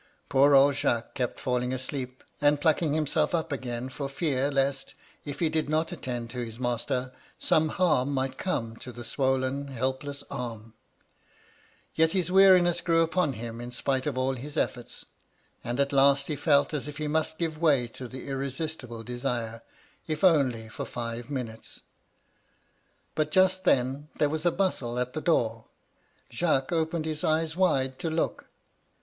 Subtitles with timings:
[0.29, 5.37] "Poor old Jacques kept falling adeep, and plucking himself up again for fear lest, if
[5.37, 10.23] he did not attend to his master, some harm might come to the swollen, helpless
[10.31, 10.73] arm.
[11.93, 15.05] Yet his weariness grew upon him in spite of all his efibrts,
[15.63, 19.61] and at last he felt as if he must give way to the irresistible desire,
[20.07, 21.81] if only for five minutes.
[23.13, 25.65] But just then there was a bustle at the door.
[26.31, 28.47] Jacques opened his eyes wide to look.